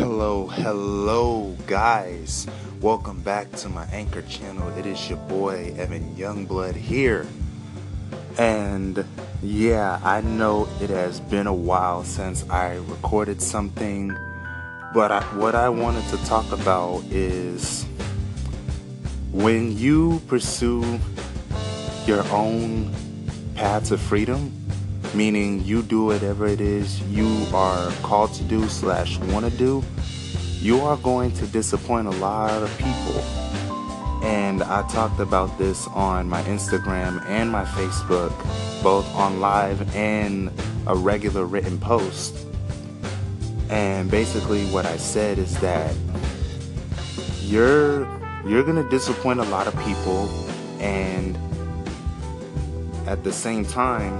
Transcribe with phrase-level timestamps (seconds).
[0.00, 2.46] Hello, hello, guys.
[2.80, 4.66] Welcome back to my anchor channel.
[4.78, 7.26] It is your boy Evan Youngblood here.
[8.38, 9.04] And
[9.42, 14.16] yeah, I know it has been a while since I recorded something,
[14.94, 17.84] but I, what I wanted to talk about is
[19.32, 20.98] when you pursue
[22.06, 22.90] your own
[23.54, 24.50] path to freedom,
[25.14, 29.82] meaning you do whatever it is you are called to do slash want to do,
[30.60, 33.20] you are going to disappoint a lot of people.
[34.22, 38.30] And I talked about this on my Instagram and my Facebook,
[38.82, 40.50] both on live and
[40.86, 42.46] a regular written post.
[43.70, 45.94] And basically what I said is that
[47.40, 48.06] you're
[48.46, 50.28] you're to disappoint a lot of people
[50.78, 51.36] and
[53.06, 54.18] at the same time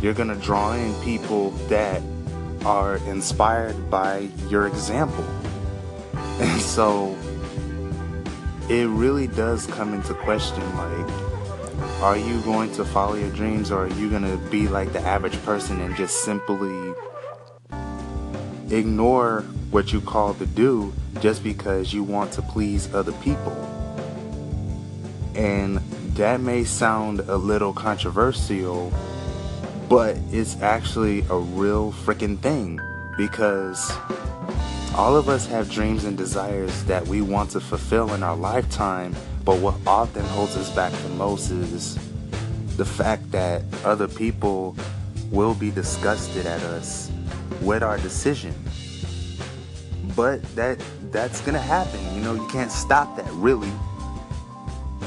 [0.00, 2.02] you're going to draw in people that
[2.64, 5.24] are inspired by your example.
[6.14, 7.16] And so
[8.68, 13.84] it really does come into question like, are you going to follow your dreams or
[13.84, 16.94] are you going to be like the average person and just simply
[18.70, 23.52] ignore what you call to do just because you want to please other people?
[25.34, 25.76] And
[26.16, 28.92] that may sound a little controversial
[29.90, 32.78] but it's actually a real freaking thing
[33.16, 33.90] because
[34.94, 39.14] all of us have dreams and desires that we want to fulfill in our lifetime,
[39.44, 41.96] but what often holds us back the most is
[42.76, 44.76] the fact that other people
[45.32, 47.10] will be disgusted at us
[47.60, 48.54] with our decision.
[50.14, 52.00] But that that's gonna happen.
[52.14, 53.72] You know, you can't stop that really.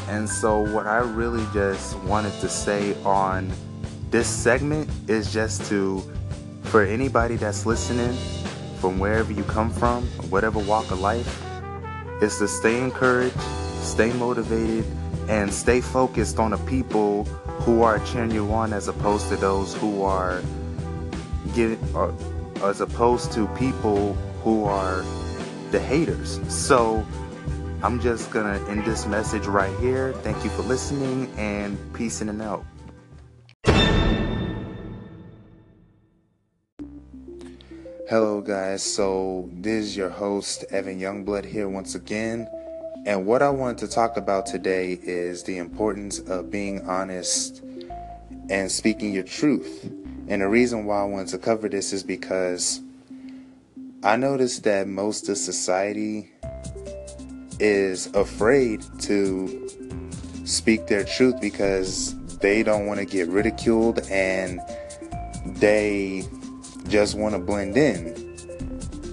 [0.09, 3.49] And so what I really just wanted to say on
[4.13, 5.99] this segment is just to,
[6.65, 8.13] for anybody that's listening,
[8.77, 11.41] from wherever you come from, whatever walk of life,
[12.21, 13.41] is to stay encouraged,
[13.81, 14.85] stay motivated,
[15.29, 17.23] and stay focused on the people
[17.65, 20.43] who are cheering you on as opposed to those who are
[21.95, 22.13] or
[22.61, 24.13] as opposed to people
[24.43, 25.03] who are
[25.71, 26.39] the haters.
[26.53, 27.03] So
[27.81, 30.13] I'm just gonna end this message right here.
[30.21, 32.63] Thank you for listening and peace in and out.
[38.13, 38.83] Hello, guys.
[38.83, 42.47] So, this is your host, Evan Youngblood, here once again.
[43.07, 47.63] And what I wanted to talk about today is the importance of being honest
[48.51, 49.89] and speaking your truth.
[50.27, 52.81] And the reason why I wanted to cover this is because
[54.03, 56.29] I noticed that most of society
[57.59, 59.67] is afraid to
[60.45, 64.61] speak their truth because they don't want to get ridiculed and
[65.47, 66.27] they
[66.93, 68.05] just want to blend in.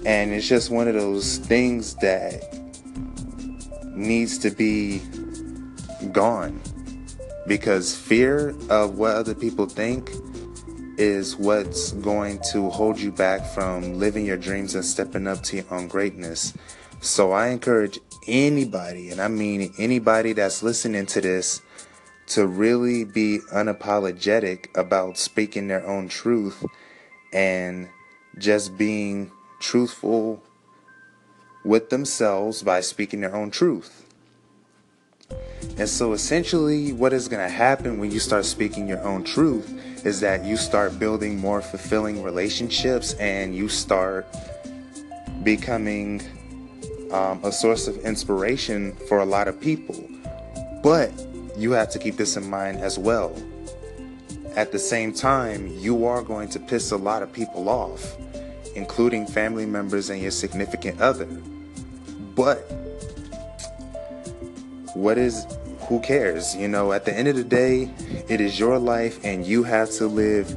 [0.05, 2.43] And it's just one of those things that
[3.85, 5.01] needs to be
[6.11, 6.61] gone
[7.47, 10.11] because fear of what other people think
[10.99, 15.55] is what's going to hold you back from living your dreams and stepping up to
[15.57, 16.53] your own greatness.
[16.99, 17.97] So I encourage
[18.27, 21.61] anybody, and I mean anybody that's listening to this,
[22.27, 26.63] to really be unapologetic about speaking their own truth
[27.33, 27.89] and
[28.37, 30.41] just being truthful
[31.63, 34.05] with themselves by speaking their own truth.
[35.77, 40.05] And so, essentially, what is going to happen when you start speaking your own truth
[40.05, 44.25] is that you start building more fulfilling relationships and you start
[45.43, 46.21] becoming
[47.11, 50.03] um, a source of inspiration for a lot of people.
[50.83, 51.11] But
[51.57, 53.33] you have to keep this in mind as well
[54.55, 58.17] at the same time, you are going to piss a lot of people off,
[58.75, 61.25] including family members and your significant other.
[62.35, 62.59] But
[64.93, 65.45] what is
[65.87, 66.55] who cares?
[66.55, 67.89] You know, at the end of the day,
[68.27, 70.55] it is your life and you have to live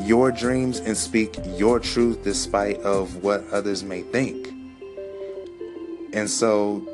[0.00, 4.48] your dreams and speak your truth despite of what others may think.
[6.12, 6.86] And so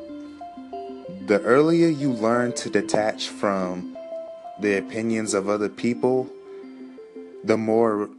[1.26, 3.97] the earlier you learn to detach from
[4.60, 6.28] the opinions of other people,
[7.44, 8.10] the more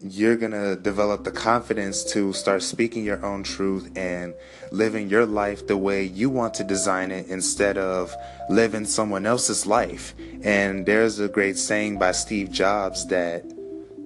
[0.00, 4.34] you're going to develop the confidence to start speaking your own truth and
[4.70, 8.14] living your life the way you want to design it instead of
[8.50, 10.14] living someone else's life.
[10.42, 13.44] And there's a great saying by Steve Jobs that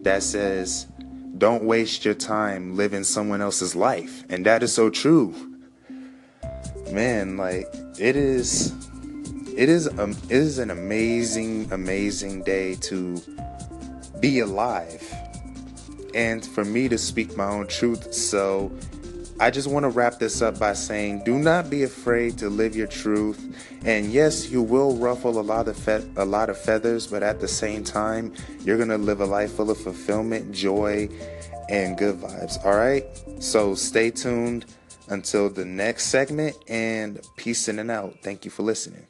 [0.02, 0.86] that says,
[1.36, 5.34] "Don't waste your time living someone else's life." And that is so true.
[6.92, 7.66] Man, like
[7.98, 8.72] it is
[9.60, 13.20] it is um, it is an amazing, amazing day to
[14.18, 15.06] be alive,
[16.14, 18.14] and for me to speak my own truth.
[18.14, 18.72] So
[19.38, 22.74] I just want to wrap this up by saying do not be afraid to live
[22.74, 23.38] your truth.
[23.84, 27.40] And yes, you will ruffle a lot of fe- a lot of feathers, but at
[27.40, 28.32] the same time,
[28.64, 31.06] you're going to live a life full of fulfillment, joy,
[31.68, 32.64] and good vibes.
[32.64, 33.04] All right?
[33.40, 34.64] So stay tuned
[35.08, 38.16] until the next segment and peace in and out.
[38.22, 39.06] Thank you for listening.